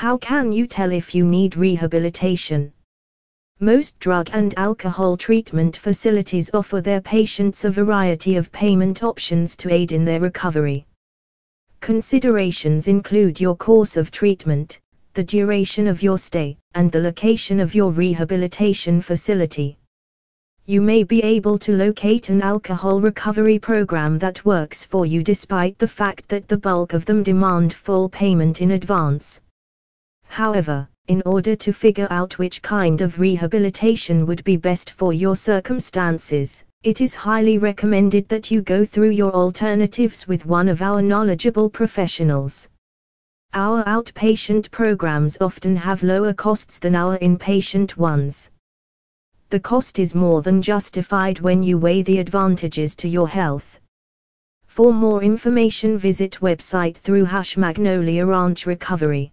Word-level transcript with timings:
How 0.00 0.16
can 0.16 0.50
you 0.50 0.66
tell 0.66 0.92
if 0.92 1.14
you 1.14 1.26
need 1.26 1.58
rehabilitation? 1.58 2.72
Most 3.60 3.98
drug 3.98 4.30
and 4.32 4.54
alcohol 4.56 5.14
treatment 5.14 5.76
facilities 5.76 6.50
offer 6.54 6.80
their 6.80 7.02
patients 7.02 7.66
a 7.66 7.70
variety 7.70 8.36
of 8.36 8.50
payment 8.50 9.02
options 9.02 9.54
to 9.56 9.70
aid 9.70 9.92
in 9.92 10.06
their 10.06 10.18
recovery. 10.18 10.86
Considerations 11.80 12.88
include 12.88 13.38
your 13.38 13.54
course 13.54 13.98
of 13.98 14.10
treatment, 14.10 14.80
the 15.12 15.22
duration 15.22 15.86
of 15.86 16.02
your 16.02 16.16
stay, 16.16 16.56
and 16.74 16.90
the 16.90 17.00
location 17.00 17.60
of 17.60 17.74
your 17.74 17.92
rehabilitation 17.92 19.02
facility. 19.02 19.76
You 20.64 20.80
may 20.80 21.02
be 21.02 21.22
able 21.22 21.58
to 21.58 21.76
locate 21.76 22.30
an 22.30 22.40
alcohol 22.40 23.02
recovery 23.02 23.58
program 23.58 24.18
that 24.20 24.46
works 24.46 24.82
for 24.82 25.04
you 25.04 25.22
despite 25.22 25.78
the 25.78 25.94
fact 26.00 26.26
that 26.30 26.48
the 26.48 26.56
bulk 26.56 26.94
of 26.94 27.04
them 27.04 27.22
demand 27.22 27.74
full 27.74 28.08
payment 28.08 28.62
in 28.62 28.70
advance. 28.70 29.42
However, 30.30 30.88
in 31.08 31.22
order 31.26 31.56
to 31.56 31.72
figure 31.72 32.06
out 32.08 32.38
which 32.38 32.62
kind 32.62 33.00
of 33.00 33.18
rehabilitation 33.18 34.26
would 34.26 34.44
be 34.44 34.56
best 34.56 34.90
for 34.90 35.12
your 35.12 35.34
circumstances, 35.34 36.64
it 36.84 37.00
is 37.00 37.14
highly 37.14 37.58
recommended 37.58 38.28
that 38.28 38.48
you 38.48 38.62
go 38.62 38.84
through 38.84 39.10
your 39.10 39.32
alternatives 39.32 40.28
with 40.28 40.46
one 40.46 40.68
of 40.68 40.82
our 40.82 41.02
knowledgeable 41.02 41.68
professionals. 41.68 42.68
Our 43.54 43.82
outpatient 43.84 44.70
programs 44.70 45.36
often 45.40 45.74
have 45.74 46.04
lower 46.04 46.32
costs 46.32 46.78
than 46.78 46.94
our 46.94 47.18
inpatient 47.18 47.96
ones. 47.96 48.50
The 49.48 49.58
cost 49.58 49.98
is 49.98 50.14
more 50.14 50.42
than 50.42 50.62
justified 50.62 51.40
when 51.40 51.64
you 51.64 51.76
weigh 51.76 52.02
the 52.02 52.18
advantages 52.18 52.94
to 52.96 53.08
your 53.08 53.28
health. 53.28 53.80
For 54.68 54.94
more 54.94 55.24
information 55.24 55.98
visit 55.98 56.38
website 56.40 56.96
through 56.96 57.24
Hash 57.24 57.56
Magnolia 57.56 58.24
Ranch 58.24 58.64
Recovery. 58.64 59.32